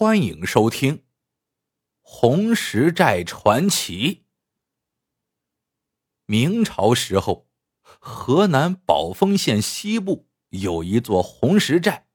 [0.00, 0.98] 欢迎收听
[2.02, 4.14] 《红石寨传奇》。
[6.24, 7.48] 明朝时候，
[7.82, 12.06] 河南宝丰县西部有一座红石寨，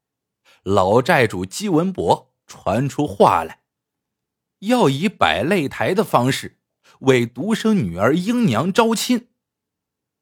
[0.64, 3.64] 老寨主姬文博传出话来，
[4.60, 6.62] 要以摆擂台的方式
[7.02, 9.28] 为独生女儿英娘招亲。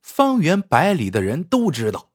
[0.01, 2.11] 方圆百里的人都知道，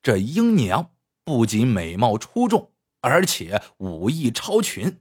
[0.00, 0.94] 这英娘
[1.24, 2.72] 不仅美貌出众。
[3.00, 5.00] 而且武艺超群，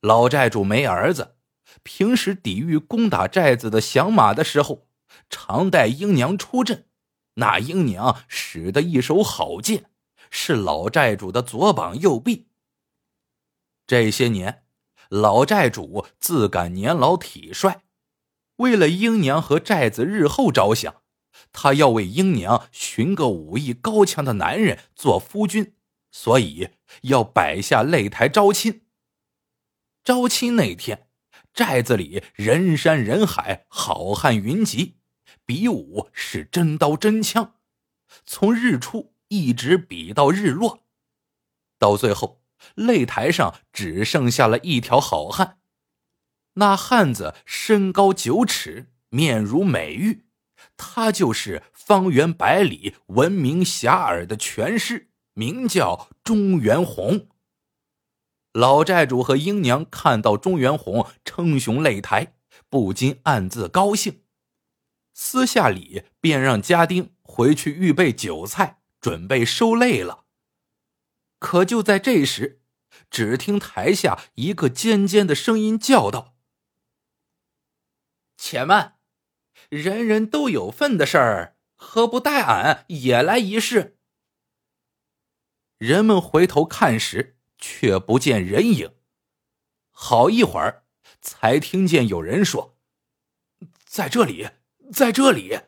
[0.00, 1.36] 老寨主没儿子，
[1.82, 4.88] 平时抵御攻打寨子的响马的时候，
[5.28, 6.86] 常带英娘出阵。
[7.34, 9.90] 那英娘使的一手好剑，
[10.30, 12.48] 是老寨主的左膀右臂。
[13.86, 14.64] 这些年，
[15.08, 17.82] 老寨主自感年老体衰，
[18.56, 21.02] 为了英娘和寨子日后着想，
[21.52, 25.74] 他要为英娘寻个武艺高强的男人做夫君。
[26.20, 26.70] 所以
[27.02, 28.82] 要摆下擂台招亲。
[30.02, 31.06] 招亲那天，
[31.54, 34.96] 寨子里人山人海，好汉云集，
[35.46, 37.54] 比武是真刀真枪，
[38.26, 40.80] 从日出一直比到日落。
[41.78, 42.42] 到最后，
[42.74, 45.60] 擂台上只剩下了一条好汉。
[46.54, 50.26] 那汉子身高九尺，面如美玉，
[50.76, 55.07] 他就是方圆百里闻名遐迩的拳师。
[55.38, 57.28] 名叫中原红。
[58.52, 62.34] 老寨主和英娘看到中原红称雄擂台，
[62.68, 64.24] 不禁暗自高兴，
[65.14, 70.24] 私下里便让家丁回去预备酒菜，准备收擂了。
[71.38, 72.60] 可就在这时，
[73.08, 76.34] 只听台下一个尖尖的声音叫道
[78.36, 78.96] ：“且慢，
[79.68, 83.94] 人人都有份的事儿，何不带俺也来一试？”
[85.78, 88.94] 人们回头看时，却不见人影。
[89.90, 90.82] 好一会儿，
[91.20, 92.76] 才听见有人说
[93.86, 94.50] ：“在这里，
[94.92, 95.60] 在这里。”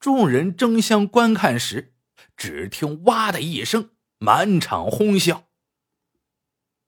[0.00, 1.94] 众人争相观看时，
[2.36, 5.44] 只听“哇”的一声，满场哄笑。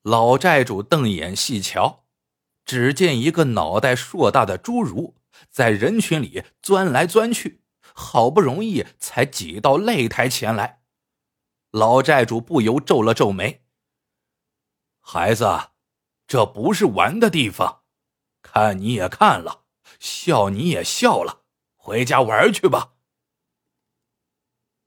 [0.02, 2.04] 老寨主瞪眼细瞧，
[2.64, 5.16] 只见一个脑袋硕大的侏儒
[5.48, 7.62] 在人群里钻来钻去，
[7.94, 10.82] 好不容易才挤到擂台前来。
[11.76, 13.62] 老寨主不由皱了皱眉
[14.98, 15.44] ：“孩子，
[16.26, 17.82] 这不是玩的地方，
[18.40, 19.64] 看你也看了，
[20.00, 21.42] 笑你也笑了，
[21.76, 22.94] 回家玩去吧。”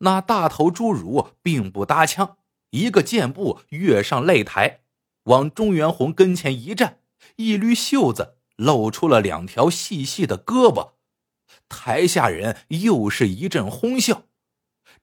[0.02, 2.40] 那大头侏儒并不搭腔，
[2.72, 4.82] 一个箭步跃上擂台，
[5.26, 7.04] 往钟元红跟前一站，
[7.36, 10.94] 一捋袖子，露出了两条细细的胳膊。
[11.68, 14.24] 台下人又是一阵哄笑，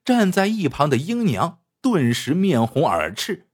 [0.05, 1.63] 站在一旁的英娘。
[1.89, 3.47] 顿时面红耳赤，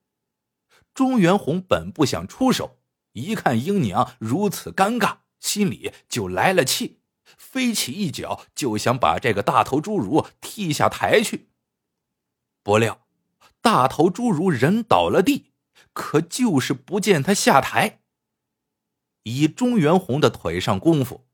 [0.94, 2.78] 钟元红本不想出手，
[3.12, 7.02] 一看英娘如此尴尬，心里就来了气，
[7.36, 11.50] 飞起一脚就想把这个大头侏儒踢下台去。
[12.62, 13.06] 不料，
[13.60, 15.52] 大头侏儒人倒了地，
[15.92, 18.00] 可就是不见他下台。
[19.24, 21.26] 以钟元红的腿上功夫，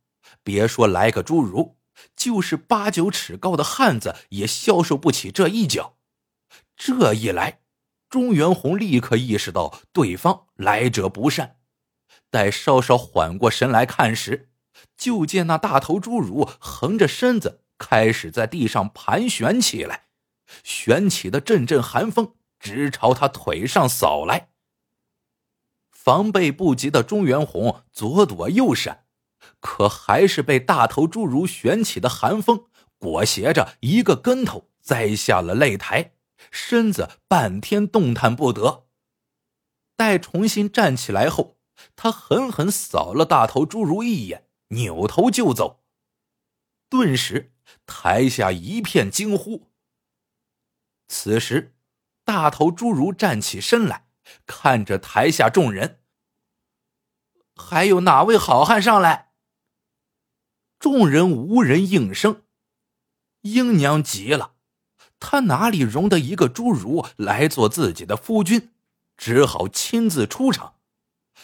[0.43, 1.79] 别说来个侏儒，
[2.17, 5.95] 就是八九尺高的汉子也消受不起这一脚。
[6.79, 7.61] 这一来，
[8.09, 11.57] 钟元红立刻意识到对方来者不善。
[12.31, 14.51] 待稍稍缓过神来看时，
[14.97, 20.05] 就见那大头侏儒横着身子开始在地上盘旋起来，
[20.63, 24.51] 旋起的阵阵寒风直朝他腿上扫来。
[25.91, 29.05] 防备不及的钟元红左躲右闪，
[29.59, 32.67] 可还是被大头侏儒旋起的寒风
[32.99, 36.13] 裹挟着一个跟头栽下了擂台。
[36.51, 38.89] 身子半天动弹不得。
[39.97, 41.59] 待重新站起来后，
[41.97, 45.85] 他狠狠扫了大头侏儒一眼，扭头就走。
[46.89, 47.53] 顿时，
[47.87, 49.71] 台下一片惊呼。
[51.09, 51.77] 此时，
[52.25, 54.09] 大头侏儒站起身来，
[54.47, 56.03] 看着台下众人
[57.57, 59.33] ：“还有哪位好汉上来？”
[60.79, 62.45] 众人无人应声。
[63.41, 64.58] 英娘急了。
[65.21, 68.71] 他哪里容得一个侏儒来做自己的夫君，
[69.17, 70.75] 只好亲自出场。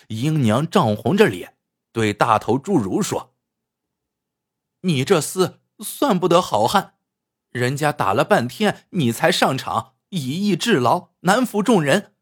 [0.08, 1.56] 英娘涨红着脸，
[1.92, 3.34] 对大头侏儒说
[4.82, 6.94] ：“你这厮算不得好汉，
[7.50, 12.14] 人家打了半天，你才上场，以逸制劳，难服众人。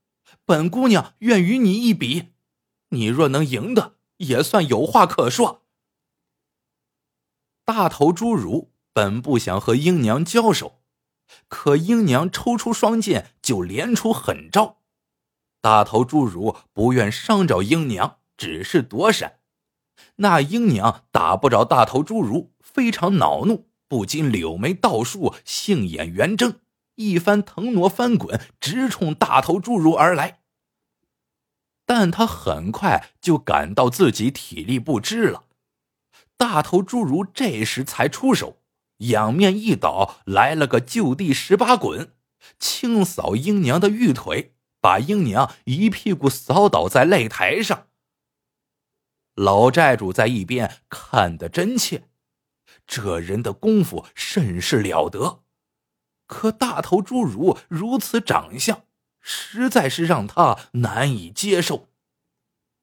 [0.44, 2.32] 本姑娘愿与你一比，
[2.90, 5.66] 你若能赢得，也算有话可说。”
[7.64, 10.81] 大头侏儒本不想和英娘交手。
[11.48, 14.78] 可英娘抽出双剑，就连出狠招。
[15.60, 19.40] 大头侏儒不愿伤着英娘，只是躲闪。
[20.16, 26.60] 那英娘打不着大头侏儒，非常恼怒，不禁柳眉倒竖，杏眼圆睁，
[26.96, 30.40] 一番腾挪翻滚，直冲大头侏儒而来。
[31.84, 35.44] 但他很快就感到自己体力不支了。
[36.36, 38.61] 大头侏儒这时才出手，
[39.10, 42.12] 仰面一倒，来了个就地十八滚，
[42.58, 47.88] 清扫英娘的玉腿，把英娘一屁股扫倒在擂台上。
[49.34, 52.08] 老债主在一边看得真切，
[52.86, 55.42] 这人的功夫甚是了得。
[56.26, 58.84] 可大头侏儒如此长相，
[59.20, 61.88] 实在是让他难以接受。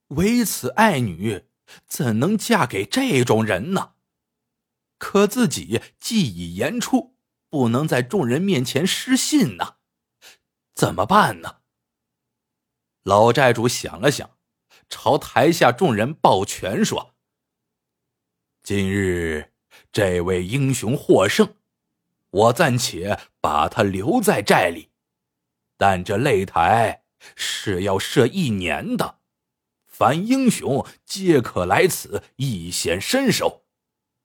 [0.10, 1.46] 唯此爱女，
[1.88, 3.94] 怎能嫁给这种人呢？
[5.00, 7.16] 可自己既已言出，
[7.50, 9.78] 不能在众人面前失信呐，
[10.76, 11.62] 怎么办呢？
[13.02, 14.38] 老债主想了想。
[14.92, 17.14] 朝台下众人抱拳说
[18.64, 19.52] ：“今日
[19.92, 21.58] 这位英雄获胜，
[22.32, 24.90] 我暂且把他留在寨里，
[25.78, 27.04] 但这擂台
[27.36, 29.20] 是要设一年的，
[29.86, 33.68] 凡英雄皆可来此一显身手。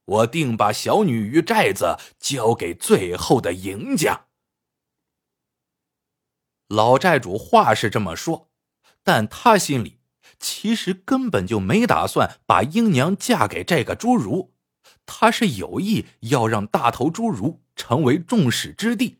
[0.04, 4.26] 我定把小女与寨子交给最后的赢家。”
[6.68, 8.50] 老寨主话是这么说，
[9.02, 10.00] 但他心里……
[10.40, 14.52] 其实根本就没打算把英娘嫁给这个侏儒，
[15.06, 19.18] 他是有意要让大头侏儒成为众矢之的，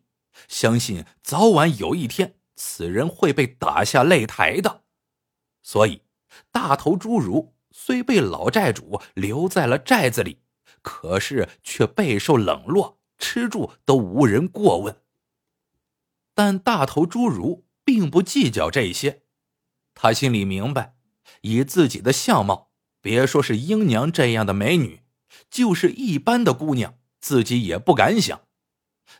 [0.49, 4.83] 相信早晚有一天此人会被打下擂台的。
[5.63, 6.03] 所以，
[6.51, 10.41] 大头侏儒虽被老寨主留在了寨子里，
[10.85, 15.01] 可是却备受冷落，吃住都无人过问。
[16.35, 19.23] 但大头侏儒并不计较这些，
[19.95, 20.95] 他心里明白。
[21.41, 22.71] 以自己的相貌，
[23.01, 25.01] 别说是英娘这样的美女，
[25.51, 28.43] 就是一般的姑娘，自己也不敢想。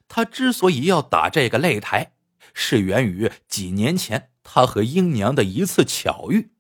[0.07, 2.15] 他之所以要打这个擂台，
[2.53, 6.51] 是源于几年前他和英娘的一次巧遇。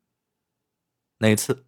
[1.18, 1.66] 那次，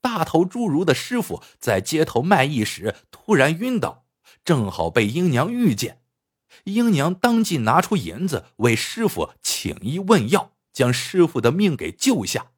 [0.00, 4.06] 大头侏儒的师傅在街头卖艺时突然晕倒，
[4.44, 6.02] 正好被英娘遇见。
[6.64, 12.52] 英娘当即拿出银子为师傅请医问药，将师傅的命给救下。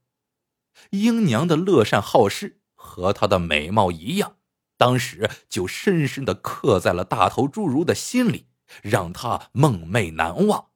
[0.90, 4.36] 英娘的乐善好施和她的美貌一样，
[4.76, 8.46] 当时就深深的刻在了大头侏儒的心里，
[8.82, 10.68] 让他梦寐难忘。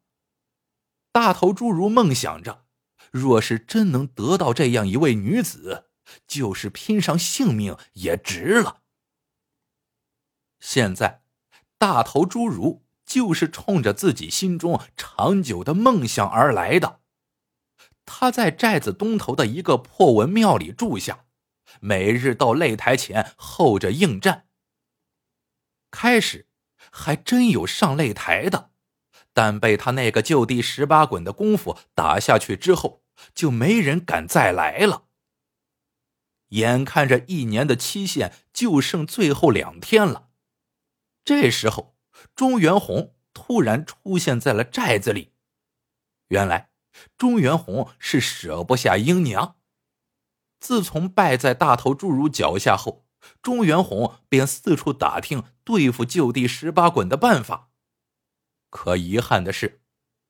[1.12, 2.64] 大头侏儒梦想着，
[3.12, 5.84] 若是真能得到这样一位女子，
[6.26, 8.82] 就是拼上性命也值了。
[10.60, 11.22] 现在，
[11.78, 17.00] 大头侏儒就是冲着自己心中长久的梦想而来的。
[18.04, 21.24] 他在寨子东头的一个破文庙里住下，
[21.80, 24.46] 每日到擂台前候着应战。
[25.90, 26.46] 开始
[26.90, 28.70] 还真有上擂台的，
[29.32, 33.02] 但被他那个就地十八滚的功夫打下去之后，
[33.34, 35.06] 就没人敢再来了。
[36.52, 40.30] 眼看着一年的期限就剩最后两天了，
[41.24, 41.96] 这时候
[42.34, 45.32] 钟元红突然出现在了寨子里，
[46.28, 46.70] 原来。
[47.16, 49.56] 钟元红是舍不下英娘。
[50.60, 53.06] 自从败在大头侏儒脚下后，
[53.40, 57.70] 钟元红便四处打听对付就地十八滚的办法。
[58.68, 59.80] 可遗憾的是，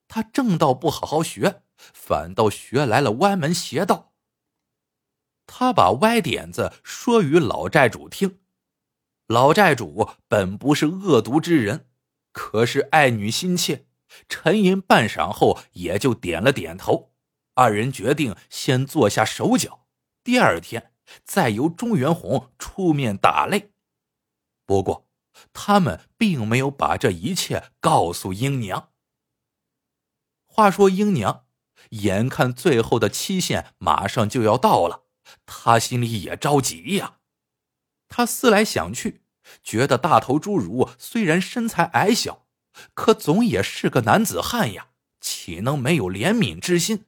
[0.07, 4.12] 他正道不好好学，反倒学来了歪门邪道。
[5.45, 8.39] 他把歪点子说与老债主听，
[9.27, 11.87] 老债主本不是恶毒之人，
[12.31, 13.87] 可是爱女心切。
[14.29, 17.13] 沉吟半晌后，也就点了点头。
[17.55, 19.87] 二人决定先做下手脚，
[20.23, 20.91] 第二天
[21.23, 23.69] 再由钟元红出面打擂。
[24.65, 25.07] 不过，
[25.51, 28.89] 他们并没有把这一切告诉英娘。
[30.45, 31.45] 话说，英娘
[31.89, 35.02] 眼看最后的期限马上就要到了，
[35.45, 37.19] 他心里也着急呀。
[38.09, 39.21] 他思来想去，
[39.63, 42.41] 觉得大头侏儒虽然身材矮小。
[42.95, 44.89] 可总也是个男子汉呀，
[45.21, 47.05] 岂能没有怜悯之心？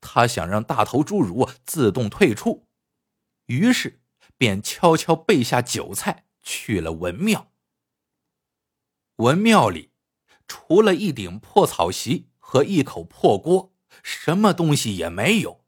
[0.00, 2.66] 他想让大头侏儒自动退出，
[3.46, 4.00] 于是
[4.36, 7.52] 便悄悄备下酒菜去了文庙。
[9.18, 9.92] 文庙里
[10.48, 15.64] 除了一顶破草席和一口破锅，什么东西也没有。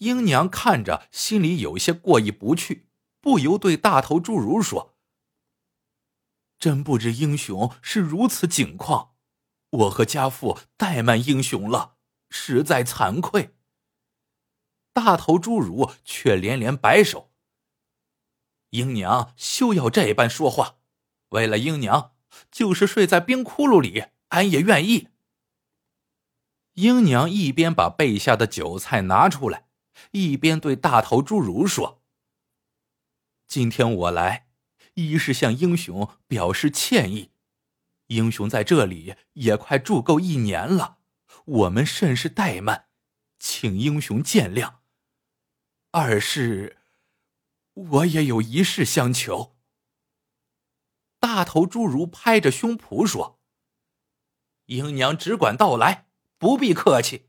[0.00, 2.88] 英娘看着，心里有些过意不去，
[3.20, 4.96] 不由对大头侏儒说。
[6.58, 9.14] 真不知英雄是如此境况，
[9.70, 11.96] 我和家父怠慢英雄了。
[12.32, 13.56] 实在惭愧。
[14.92, 17.32] 大头侏儒却连连摆手
[18.70, 20.76] ：“鹰娘休要这般说话，
[21.30, 22.14] 为了鹰娘，
[22.52, 25.08] 就是睡在冰窟窿里，俺也愿意。”
[26.74, 29.66] 鹰娘一边把备下的酒菜拿出来，
[30.12, 32.02] 一边对大头侏儒说
[33.46, 34.48] ：“今天我来，
[34.94, 37.32] 一是向英雄表示歉意。
[38.06, 40.98] 英雄在这里也快住够一年了，
[41.44, 42.88] 我们甚是怠慢，
[43.38, 44.78] 请英雄见谅。”
[45.92, 46.78] 二是，
[47.72, 49.56] 我也有一事相求。
[51.18, 53.40] 大头侏儒拍着胸脯说
[54.66, 57.28] ：“英娘只管道来，不必客气。”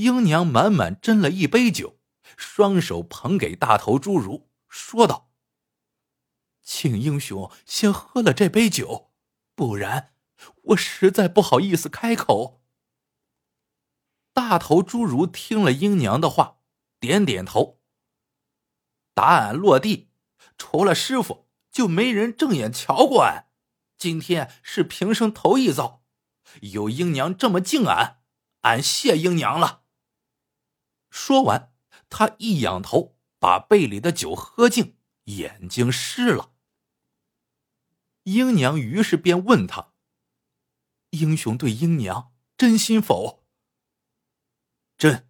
[0.00, 1.98] 英娘满满斟了一杯酒，
[2.36, 5.30] 双手捧给大头侏儒，说道
[6.62, 9.10] ：“请英雄先喝了这杯酒，
[9.54, 10.14] 不然
[10.62, 12.62] 我实在不好意思开口。”
[14.32, 16.58] 大头侏儒听了英娘的话。
[17.00, 17.80] 点点头。
[19.14, 20.10] 答案落地，
[20.58, 23.46] 除了师傅，就没人正眼瞧过俺。
[23.96, 26.02] 今天是平生头一遭，
[26.60, 28.20] 有英娘这么敬俺，
[28.60, 29.79] 俺谢英娘了。
[31.20, 31.70] 说完，
[32.08, 36.54] 他一仰头，把杯里的酒喝尽，眼睛湿了。
[38.22, 39.92] 英娘于是便问他
[41.10, 43.44] ：“英雄对英娘真心否？”
[44.96, 45.28] 真。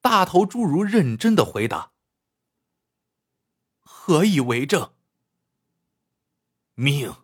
[0.00, 1.92] 大头侏儒认真的回答
[3.80, 4.94] ：“何以为证？
[6.74, 7.14] 命。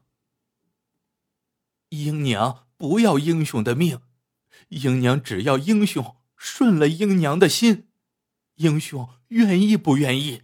[1.89, 4.03] 英娘不要英雄的命，
[4.69, 7.88] 英娘只要英雄顺了英娘的心。
[8.57, 10.43] 英雄愿意不愿意？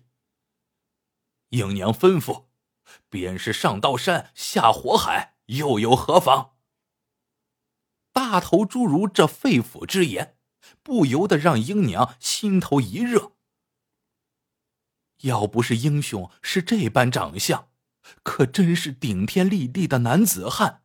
[1.51, 2.47] 英娘吩咐，
[3.09, 6.57] 便是上刀山下火海，又有何妨？”
[8.13, 10.37] 大头侏儒这肺腑之言。
[10.85, 13.33] 不由得让英娘心头一热。
[15.23, 17.69] 要不是英雄是这般长相，
[18.23, 20.83] 可真是顶天立地的男子汉，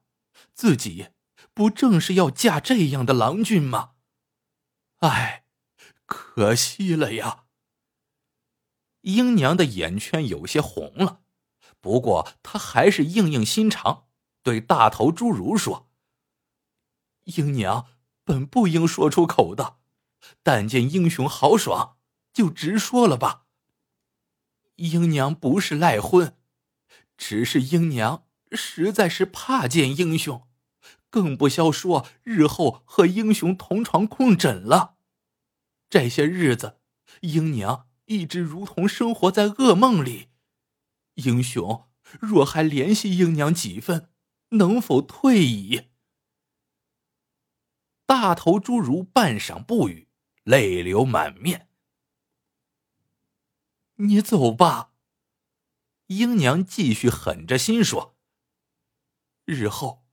[0.53, 1.09] 自己
[1.53, 3.93] 不正是要嫁这样的郎君吗？
[4.99, 5.45] 唉，
[6.05, 7.45] 可惜了呀。
[9.01, 11.21] 英娘的眼圈有些红了，
[11.79, 14.07] 不过她还是硬硬心肠，
[14.43, 15.89] 对大头侏儒说
[17.25, 17.87] ：“英娘。”
[18.27, 19.77] 本不应说出口的，
[20.43, 21.97] 但见英雄豪爽，
[22.33, 23.45] 就直说了吧。
[24.75, 26.37] 英娘不是赖婚，
[27.15, 30.45] 只是英娘实在是怕见英雄，
[31.09, 34.97] 更不消说日后和英雄同床共枕了。
[35.89, 36.79] 这些日子，
[37.21, 40.29] 英娘一直如同生活在噩梦里。
[41.15, 44.11] 英雄若还联系英娘几分，
[44.49, 45.89] 能否退矣？
[48.05, 50.07] 大头侏儒半晌不语，
[50.43, 51.69] 泪流满面。
[53.95, 54.93] 你走吧。
[56.07, 58.15] 英娘继续狠着心说
[59.43, 60.06] ：“日后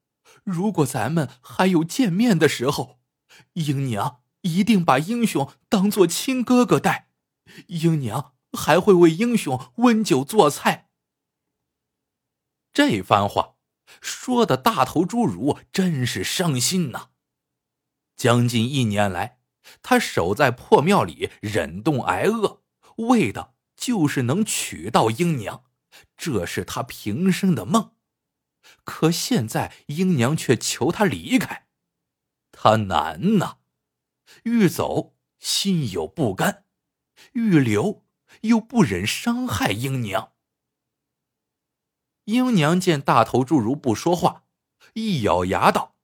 [0.45, 3.01] 如果咱们还有见面的时候，
[3.55, 7.11] 英娘一定把英雄当做亲哥哥待。
[7.67, 10.91] 英娘还会为英雄温酒做菜。”
[12.73, 13.55] 这番话
[14.01, 17.11] 说的大头侏儒真是伤心呐。
[18.17, 19.39] 将近一年来，
[19.83, 22.63] 他守在破庙里忍冻挨饿，
[22.97, 25.65] 为的就是能娶到英娘，
[26.17, 27.94] 这是他平生的梦。
[28.85, 31.67] 可现在英娘却求他离开，
[32.53, 33.59] 他难呐。
[34.45, 36.65] 欲走心有不甘，
[37.33, 38.05] 欲留
[38.43, 40.33] 又不忍伤害英娘。
[42.25, 44.45] 英娘见大头侏儒不说话，
[44.95, 45.95] 一咬牙道。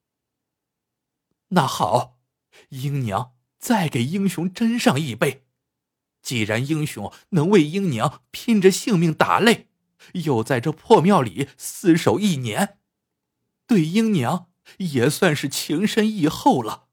[1.48, 2.20] 那好，
[2.68, 5.46] 英娘再给英雄斟上一杯。
[6.20, 9.68] 既然英雄能为英娘拼着性命打擂，
[10.14, 12.78] 又在这破庙里厮守一年，
[13.66, 16.88] 对英娘也算是情深意厚了。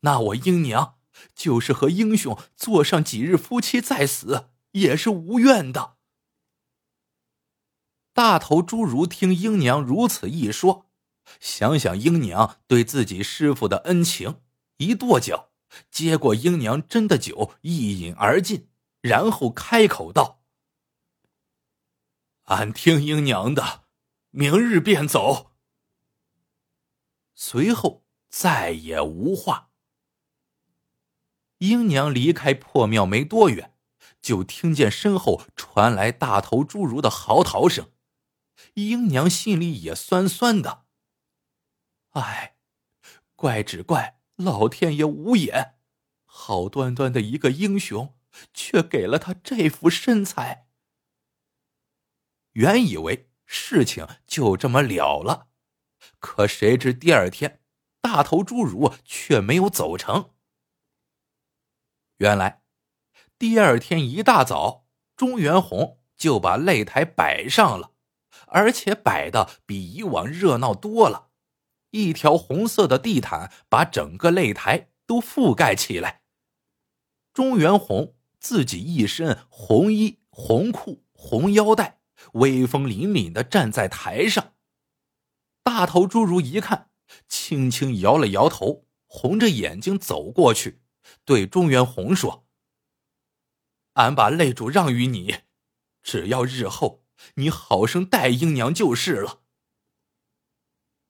[0.00, 0.94] 那我英娘
[1.34, 5.96] 就是和英雄做上几日夫妻再死，也是无怨的。
[8.12, 10.86] 大头侏儒听英娘如此一说。
[11.38, 14.40] 想想英娘对自己师傅的恩情，
[14.78, 15.50] 一跺脚，
[15.88, 18.66] 接过英娘斟的酒，一饮而尽，
[19.00, 20.39] 然后开口道
[22.50, 23.84] ：“俺听英娘的，
[24.30, 25.52] 明日便走。”
[27.34, 29.70] 随后再也无话。
[31.58, 33.76] 英娘离开破庙没多远，
[34.20, 37.92] 就听见身后传来大头侏儒的嚎啕声，
[38.74, 40.86] 英娘心里也酸酸的。
[42.10, 42.56] 唉，
[43.36, 45.76] 怪只怪老天爷无眼，
[46.24, 48.16] 好端端的一个英雄，
[48.52, 50.66] 却给了他这副身材。
[52.52, 55.48] 原以为事情就这么了了，
[56.18, 57.60] 可谁知第二天，
[58.00, 60.30] 大头侏儒却没有走成。
[62.18, 62.62] 原来，
[63.38, 67.92] 第二天一大早，钟元红就把擂台摆上了，
[68.46, 71.28] 而且摆的比以往热闹多了。
[71.92, 76.22] 一条红色的地毯把整个擂台都覆盖起来。
[77.32, 81.99] 钟元红自己一身红衣、红裤、红腰带，
[82.34, 84.54] 威风凛凛的站在台上。
[85.62, 86.90] 大头侏儒一看，
[87.28, 90.82] 轻轻摇了摇头，红着眼睛走过去，
[91.24, 92.46] 对钟元红说
[93.94, 95.40] ：“俺把擂主让于你，
[96.02, 99.42] 只要日后你好生待英娘就是了。”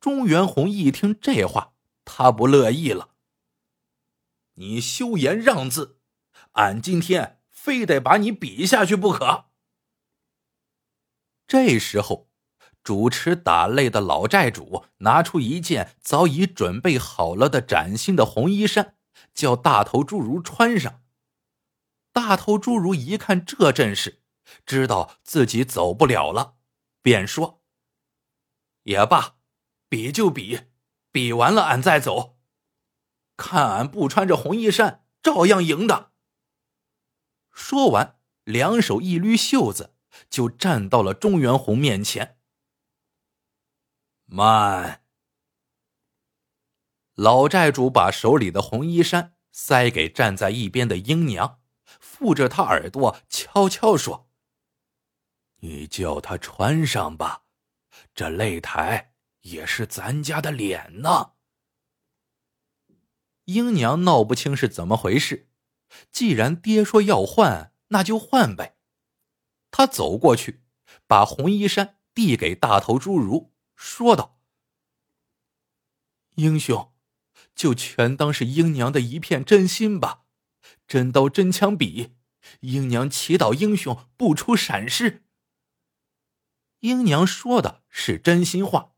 [0.01, 1.75] 钟元红一听这话，
[2.05, 3.11] 他不乐意了。
[4.55, 6.01] 你休言让字，
[6.53, 9.50] 俺今天非得把你比下去不可。
[11.51, 12.31] 这时候，
[12.85, 18.95] 主持打擂的老寨主拿出一件早已准备好了的崭新的红衣衫，
[19.35, 21.03] 叫大头侏儒穿上。
[22.13, 24.23] 大头侏儒一看这阵势，
[24.65, 26.55] 知道自己走不了了，
[27.03, 27.61] 便说
[28.85, 29.39] ：“也罢。”
[29.91, 30.69] 比就比，
[31.11, 32.39] 比完了俺再走。
[33.37, 36.13] 看俺不穿着红衣衫，照样赢的。
[37.51, 39.97] 说完，两手一捋袖子，
[40.29, 42.39] 就站到了钟元红面前。
[44.27, 45.05] 慢！
[47.15, 51.61] 老寨主把手里的红衣衫塞给站在一边的英娘，
[52.01, 54.29] 附着他耳朵悄悄说
[55.61, 57.45] ：“你叫他穿上吧，
[58.15, 59.09] 这擂台。”
[59.45, 61.33] 也是咱家的脸呢。
[63.47, 65.49] 英娘闹不清是怎么回事，
[66.13, 68.77] 既然爹说要换，那就换呗。
[69.71, 70.63] 他走过去，
[71.07, 74.41] 把红衣衫递给大头侏儒，说道
[76.37, 76.93] ：“英雄，
[77.55, 80.25] 就全当是英娘的一片真心吧。
[80.87, 82.17] 真刀真枪比，
[82.61, 85.25] 英娘祈祷英雄不出闪失。”
[86.81, 88.95] 英娘说的是真心话。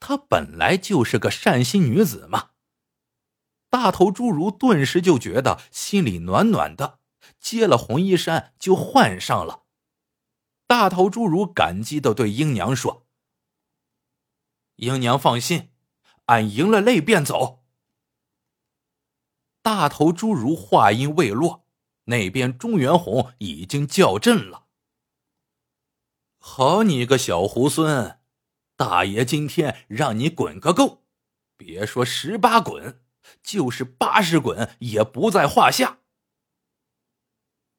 [0.00, 2.50] 她本来就是个善心女子嘛。
[3.68, 7.00] 大头侏儒顿时就觉得心里暖暖的，
[7.38, 9.65] 接了红衣衫就换上了。
[10.66, 13.06] 大头侏儒感激的对英娘说
[14.76, 15.70] ：“英娘放心，
[16.26, 17.64] 俺赢了擂便走。”
[19.62, 21.66] 大头侏儒话音未落，
[22.04, 24.66] 那边钟元红已经叫阵了。
[26.38, 28.18] 好你个小猢狲！
[28.76, 31.04] 大爷今天让你滚个够，
[31.56, 33.02] 别说十八滚，
[33.42, 36.00] 就是八十滚也不在话下。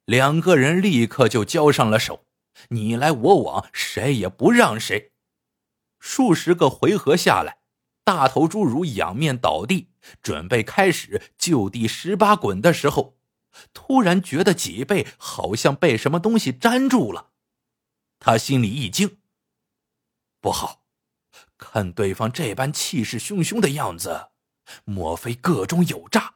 [0.04, 2.26] 两个人立刻就交上了手，
[2.69, 5.13] 你来我往，谁也不让谁。
[5.99, 7.59] 数十个回合下来，
[8.03, 9.89] 大头侏儒仰面倒地，
[10.21, 13.17] 准备开始就地十八滚的时候，
[13.73, 17.31] 突然觉得脊背好像被什么东西粘住了，
[18.19, 19.19] 他心里一惊，
[20.39, 20.85] 不好！
[21.57, 24.29] 看对方这般气势汹汹的样子，
[24.85, 26.35] 莫非个中有诈？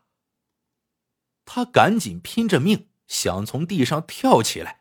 [1.45, 4.80] 他赶紧拼着命想从地上跳起来，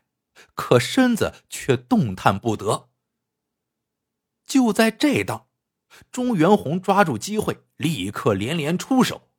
[0.53, 2.89] 可身子却动弹不得。
[4.45, 5.47] 就在这当，
[6.11, 9.29] 钟元红抓住机会，立刻连连出手。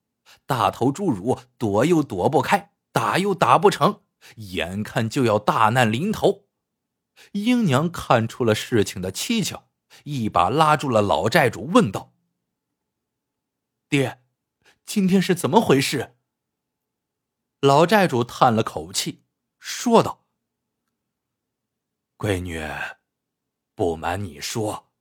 [0.47, 4.03] 大头侏儒躲又躲不开，打又打不成，
[4.37, 6.47] 眼看就要大难临头。
[7.33, 9.69] 英娘看出了事情的蹊跷。
[10.05, 12.15] 一把拉住了老寨主，问道
[13.91, 14.23] ：“爹，
[14.87, 16.17] 今天是怎么回事？”
[17.61, 19.23] 老寨主叹了口气，
[19.59, 20.22] 说道
[22.23, 22.65] ：“闺女，
[23.75, 24.93] 不瞒你说，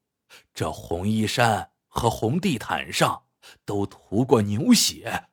[0.55, 3.27] 这红衣衫和红地毯上
[3.63, 5.27] 都涂过牛血，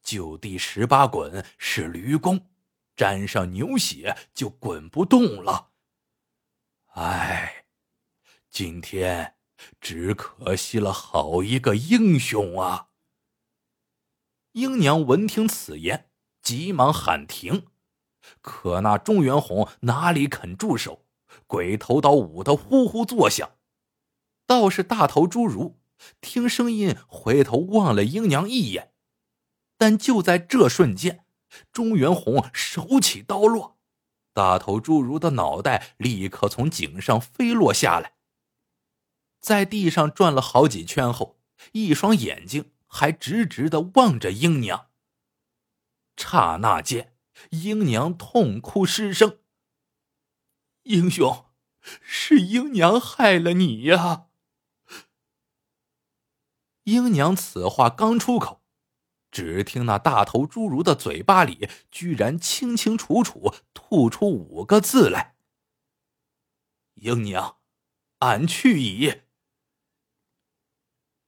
[0.00, 2.48] 就地十八滚是驴功，
[2.94, 5.72] 沾上牛血就滚不动了。
[6.92, 7.64] 哎。”
[8.48, 9.34] 今天
[9.80, 12.90] 只可惜了好一个英雄啊！
[14.52, 16.08] 英娘闻听此言，
[16.40, 17.66] 急忙喊停。
[18.40, 21.05] 可那钟元红哪里肯住手，
[21.46, 23.52] 鬼头刀舞得呼呼作响。
[24.46, 25.78] 倒是大头侏儒
[26.20, 28.92] 听声音回头望了英娘一眼，
[29.76, 31.24] 但就在这瞬间，
[31.72, 33.78] 钟元红手起刀落，
[34.32, 38.14] 大头侏儒的脑袋立刻从井上飞落下来。
[39.40, 41.38] 在地上转了好几圈后，
[41.72, 44.88] 一双眼睛还直直的望着英娘。
[46.16, 47.14] 刹那间，
[47.50, 49.38] 英娘痛哭失声
[50.86, 51.46] ：“英雄，
[52.00, 54.26] 是英娘害了你呀！”
[56.84, 58.62] 英娘此话刚出口，
[59.32, 65.34] 只听那大头侏儒的嘴巴里居然清清楚楚吐出五个字来
[66.94, 67.58] ：“英娘，
[68.20, 69.22] 俺去矣。”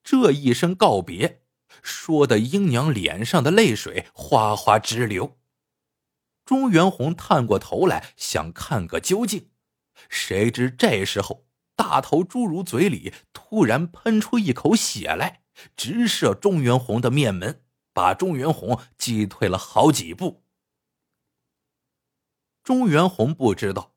[0.05, 1.42] 这一声告别，
[1.83, 5.37] 说的英娘脸上的泪水哗哗直流。
[6.48, 9.50] 钟元红探过头来想看个究竟，
[10.08, 11.44] 谁知这时候
[11.76, 15.42] 大头侏儒嘴里突然喷出一口血来，
[15.76, 20.42] 直射钟元红的面门，把钟元红击退了好几步。
[22.64, 23.92] 钟元红不知道，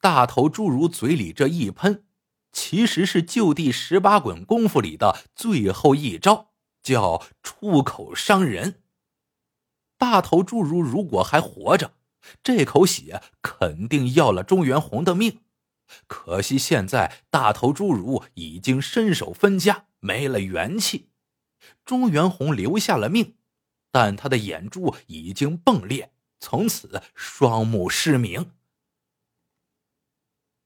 [0.00, 2.04] 大头侏儒嘴里这一喷。
[2.50, 8.82] 其实是就地十八滚功夫里的最后一招，叫出口伤人。
[9.96, 11.94] 大头侏儒如果还活着，
[12.42, 15.40] 这口血肯定要了钟元红的命。
[16.06, 21.10] 可惜现在大头侏儒已经身首分家，没了元气。
[21.84, 23.36] 钟元红留下了命，
[23.90, 28.52] 但他的眼珠已经迸裂，从此双目失明。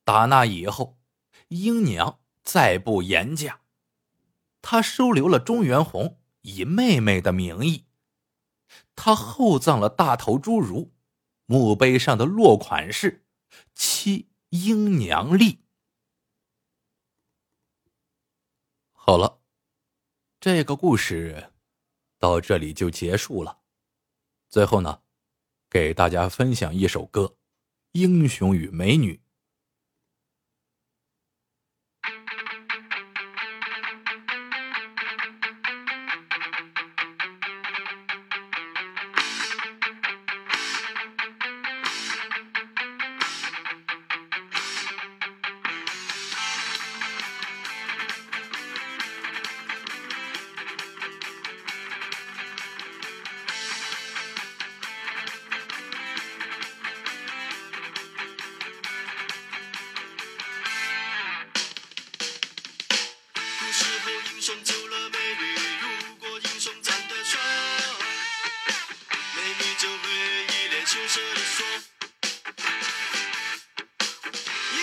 [0.04, 0.96] 打那以后。
[1.48, 3.60] 英娘再不言嫁，
[4.60, 7.86] 她收留了钟元红，以妹妹的名义，
[9.00, 10.92] 他厚葬了大头侏儒，
[11.46, 13.24] 墓碑上的落款是
[13.72, 15.60] “妻英娘立”。
[18.90, 19.40] 好了，
[20.40, 21.52] 这个故事
[22.18, 23.60] 到这里就结束了。
[24.48, 25.02] 最后呢，
[25.70, 27.22] 给大家分享一首歌
[27.92, 29.14] 《英雄与美女》。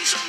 [0.05, 0.19] 好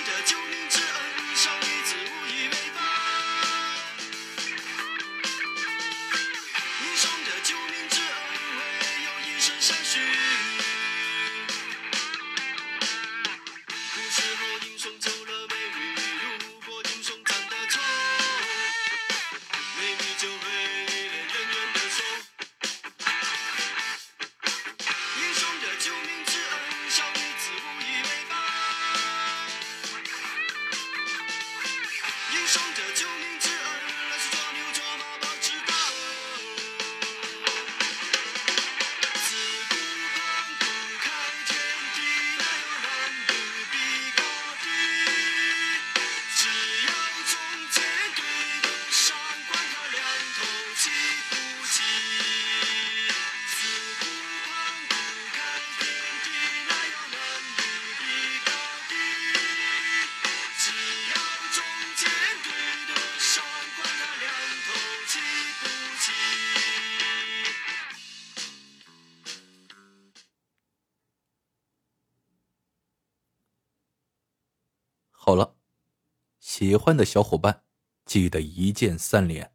[76.67, 77.63] 喜欢的小伙伴
[78.07, 79.53] 记得一键三连，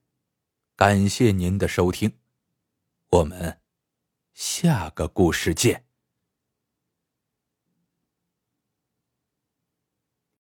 [0.78, 2.14] 感谢您的收听，
[3.10, 3.60] 我们
[4.34, 5.91] 下个故事见。